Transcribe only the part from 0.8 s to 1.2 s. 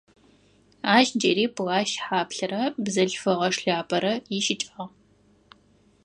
Ащ